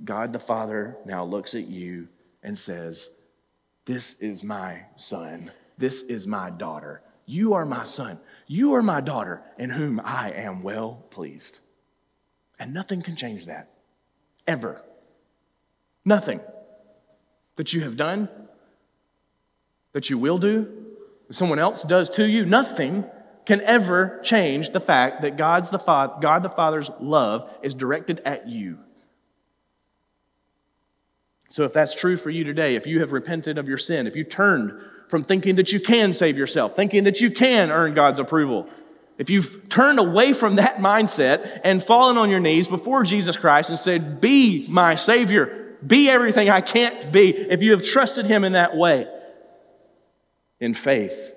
[0.03, 2.07] God the Father now looks at you
[2.43, 3.09] and says,
[3.85, 5.51] This is my son.
[5.77, 7.01] This is my daughter.
[7.25, 8.19] You are my son.
[8.47, 11.59] You are my daughter, in whom I am well pleased.
[12.59, 13.69] And nothing can change that.
[14.47, 14.81] Ever.
[16.03, 16.39] Nothing
[17.55, 18.29] that you have done,
[19.93, 20.71] that you will do,
[21.27, 23.05] that someone else does to you, nothing
[23.45, 28.21] can ever change the fact that God's the Fa- God the Father's love is directed
[28.25, 28.79] at you.
[31.47, 34.15] So, if that's true for you today, if you have repented of your sin, if
[34.15, 34.73] you turned
[35.07, 38.67] from thinking that you can save yourself, thinking that you can earn God's approval,
[39.17, 43.69] if you've turned away from that mindset and fallen on your knees before Jesus Christ
[43.69, 48.43] and said, Be my Savior, be everything I can't be, if you have trusted Him
[48.43, 49.07] in that way,
[50.59, 51.33] in faith,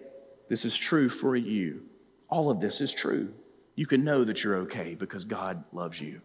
[0.49, 1.83] this is true for you.
[2.29, 3.33] All of this is true.
[3.75, 6.21] You can know that you're okay because God loves you.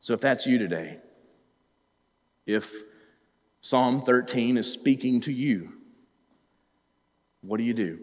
[0.00, 0.98] So if that's you today,
[2.46, 2.72] if
[3.60, 5.72] Psalm 13 is speaking to you,
[7.40, 7.98] what do you do?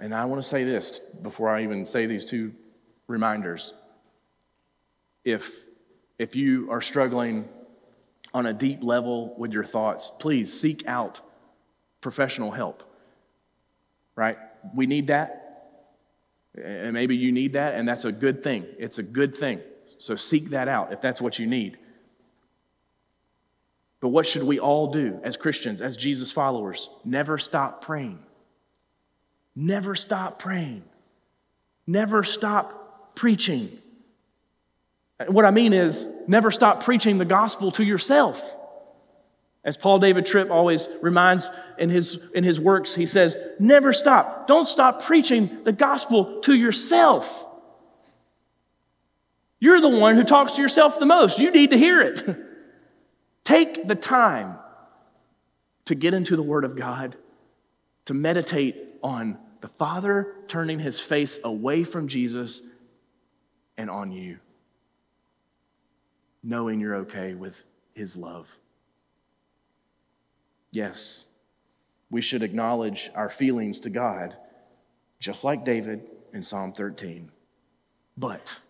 [0.00, 2.54] And I want to say this before I even say these two
[3.08, 3.72] reminders.
[5.24, 5.52] If,
[6.18, 7.48] if you are struggling
[8.32, 11.20] on a deep level with your thoughts, please seek out
[12.00, 12.84] professional help.
[14.14, 14.38] Right?
[14.74, 15.44] We need that.
[16.62, 18.66] And maybe you need that, and that's a good thing.
[18.78, 19.60] It's a good thing.
[19.98, 21.78] So seek that out if that's what you need.
[24.00, 26.88] But what should we all do as Christians, as Jesus followers?
[27.04, 28.20] Never stop praying.
[29.56, 30.84] Never stop praying.
[31.86, 33.76] Never stop preaching.
[35.26, 38.54] What I mean is, never stop preaching the gospel to yourself.
[39.64, 44.46] As Paul David Tripp always reminds in his, in his works, he says, never stop.
[44.46, 47.44] Don't stop preaching the gospel to yourself.
[49.58, 51.40] You're the one who talks to yourself the most.
[51.40, 52.22] You need to hear it.
[53.48, 54.58] Take the time
[55.86, 57.16] to get into the Word of God,
[58.04, 62.60] to meditate on the Father turning his face away from Jesus
[63.78, 64.36] and on you,
[66.42, 68.58] knowing you're okay with his love.
[70.70, 71.24] Yes,
[72.10, 74.36] we should acknowledge our feelings to God,
[75.20, 76.02] just like David
[76.34, 77.32] in Psalm 13.
[78.14, 78.60] But,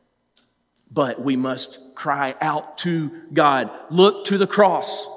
[0.91, 5.09] but we must cry out to God, look to the cross,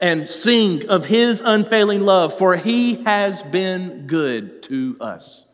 [0.00, 5.46] and sing of his unfailing love, for he has been good to us.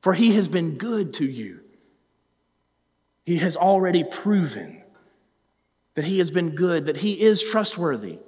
[0.00, 1.60] For he has been good to you.
[3.24, 4.82] He has already proven
[5.94, 8.18] that he has been good, that he is trustworthy.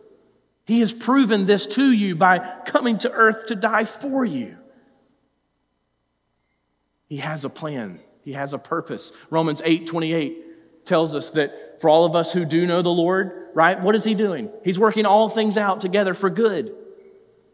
[0.65, 4.57] He has proven this to you by coming to earth to die for you.
[7.09, 9.13] He has a plan, He has a purpose.
[9.31, 13.49] Romans 8 28 tells us that for all of us who do know the Lord,
[13.55, 14.51] right, what is He doing?
[14.65, 16.75] He's working all things out together for good.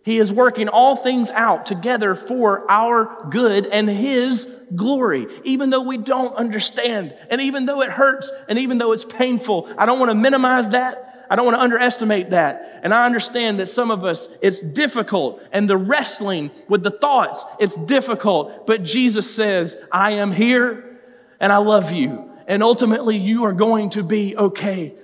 [0.04, 4.44] He is working all things out together for our good and His
[4.74, 9.04] glory, even though we don't understand, and even though it hurts, and even though it's
[9.04, 9.68] painful.
[9.76, 11.04] I don't want to minimize that.
[11.31, 12.81] I don't want to underestimate that.
[12.83, 17.45] And I understand that some of us, it's difficult, and the wrestling with the thoughts,
[17.59, 18.66] it's difficult.
[18.66, 20.99] But Jesus says, I am here
[21.41, 22.31] and I love you.
[22.47, 24.95] And ultimately, you are going to be okay.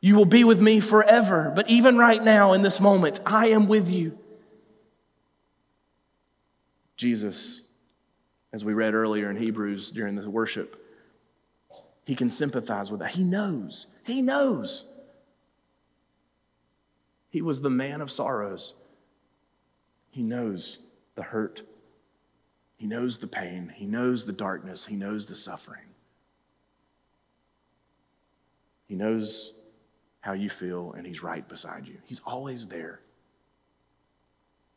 [0.00, 1.52] You will be with me forever.
[1.54, 4.18] But even right now, in this moment, I am with you.
[6.96, 7.62] Jesus,
[8.52, 10.84] as we read earlier in Hebrews during the worship,
[12.04, 13.10] he can sympathize with that.
[13.10, 13.86] He knows.
[14.04, 14.84] He knows.
[17.32, 18.74] He was the man of sorrows.
[20.10, 20.78] He knows
[21.14, 21.62] the hurt.
[22.76, 23.72] He knows the pain.
[23.74, 24.84] He knows the darkness.
[24.84, 25.94] He knows the suffering.
[28.86, 29.54] He knows
[30.20, 31.96] how you feel, and He's right beside you.
[32.04, 33.00] He's always there.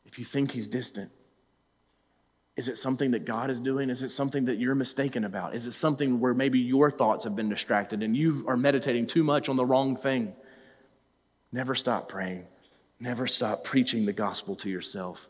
[0.05, 1.11] If you think He's distant,
[2.55, 3.89] is it something that God is doing?
[3.89, 5.55] Is it something that you're mistaken about?
[5.55, 9.25] Is it something where maybe your thoughts have been distracted and you are meditating too
[9.25, 10.33] much on the wrong thing?
[11.55, 12.47] Never stop praying.
[12.99, 15.29] Never stop preaching the gospel to yourself.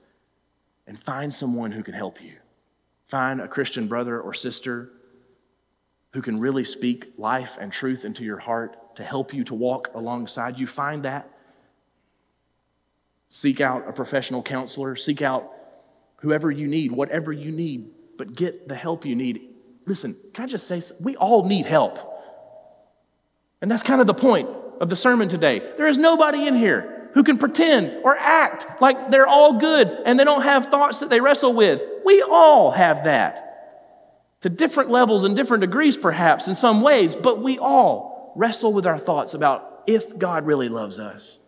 [0.88, 2.34] And find someone who can help you.
[3.08, 4.90] Find a Christian brother or sister
[6.14, 9.92] who can really speak life and truth into your heart to help you to walk
[9.94, 10.66] alongside you.
[10.66, 11.30] Find that.
[13.28, 14.96] Seek out a professional counselor.
[14.96, 15.52] Seek out
[16.22, 19.42] whoever you need, whatever you need, but get the help you need.
[19.86, 22.00] Listen, can I just say, we all need help.
[23.62, 24.50] And that's kind of the point
[24.80, 25.60] of the sermon today.
[25.78, 30.20] There is nobody in here who can pretend or act like they're all good and
[30.20, 31.82] they don't have thoughts that they wrestle with.
[32.04, 34.38] We all have that.
[34.42, 38.86] To different levels and different degrees, perhaps, in some ways, but we all wrestle with
[38.86, 41.40] our thoughts about if God really loves us.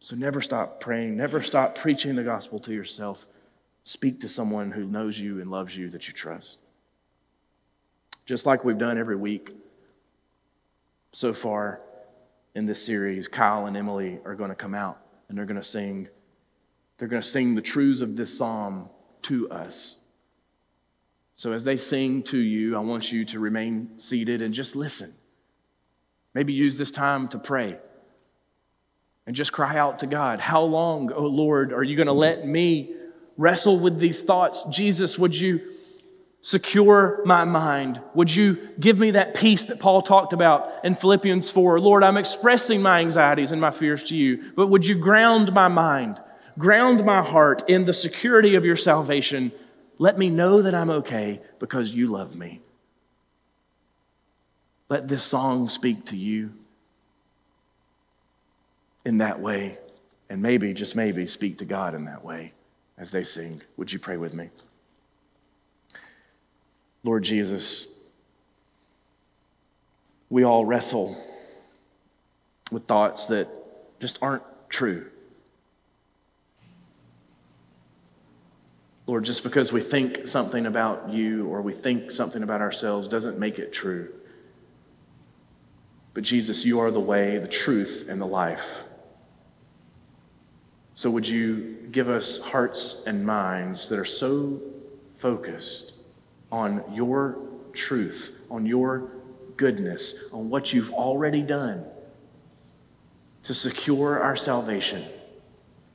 [0.00, 3.28] So never stop praying, never stop preaching the gospel to yourself.
[3.84, 6.58] Speak to someone who knows you and loves you that you trust.
[8.26, 9.52] Just like we've done every week
[11.12, 11.80] so far
[12.54, 15.62] in this series, Kyle and Emily are going to come out and they're going to
[15.62, 16.08] sing.
[16.98, 18.88] They're going to sing the truths of this psalm
[19.22, 19.96] to us.
[21.34, 25.12] So as they sing to you, I want you to remain seated and just listen.
[26.34, 27.78] Maybe use this time to pray
[29.26, 30.40] and just cry out to God.
[30.40, 32.94] How long, oh Lord, are you going to let me
[33.36, 34.64] wrestle with these thoughts?
[34.64, 35.72] Jesus, would you
[36.40, 38.00] secure my mind?
[38.14, 41.80] Would you give me that peace that Paul talked about in Philippians 4?
[41.80, 45.68] Lord, I'm expressing my anxieties and my fears to you, but would you ground my
[45.68, 46.20] mind,
[46.58, 49.52] ground my heart in the security of your salvation?
[49.98, 52.60] Let me know that I'm okay because you love me.
[54.88, 56.52] Let this song speak to you
[59.04, 59.78] in that way,
[60.28, 62.52] and maybe, just maybe, speak to God in that way
[62.98, 63.62] as they sing.
[63.76, 64.50] Would you pray with me?
[67.02, 67.88] Lord Jesus,
[70.28, 71.16] we all wrestle
[72.70, 73.48] with thoughts that
[74.00, 75.06] just aren't true.
[79.06, 83.38] Lord, just because we think something about you or we think something about ourselves doesn't
[83.38, 84.12] make it true.
[86.14, 88.84] But Jesus, you are the way, the truth, and the life.
[90.94, 94.60] So would you give us hearts and minds that are so
[95.16, 95.94] focused
[96.50, 97.38] on your
[97.72, 99.10] truth, on your
[99.56, 101.84] goodness, on what you've already done
[103.42, 105.02] to secure our salvation,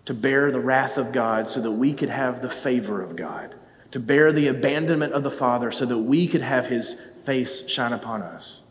[0.06, 3.56] to bear the wrath of God so that we could have the favor of God,
[3.92, 7.94] to bear the abandonment of the Father so that we could have his face shine
[7.94, 8.62] upon us.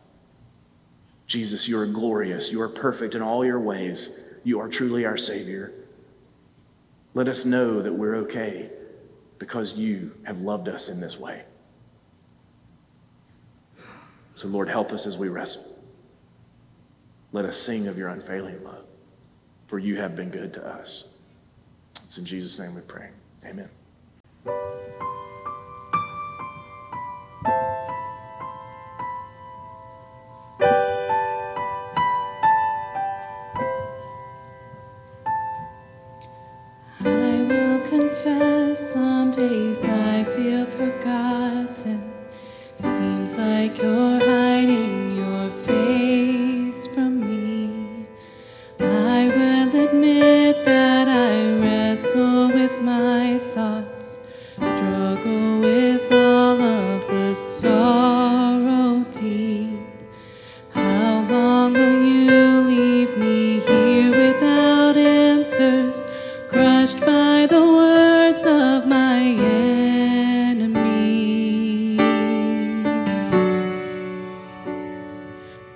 [1.26, 2.52] Jesus, you are glorious.
[2.52, 4.18] You are perfect in all your ways.
[4.42, 5.72] You are truly our Savior.
[7.14, 8.70] Let us know that we're okay
[9.38, 11.44] because you have loved us in this way.
[14.34, 15.64] So, Lord, help us as we wrestle.
[17.32, 18.84] Let us sing of your unfailing love,
[19.66, 21.08] for you have been good to us.
[22.04, 23.08] It's in Jesus' name we pray.
[23.44, 23.68] Amen.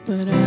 [0.08, 0.34] Been good.
[0.34, 0.37] Uh,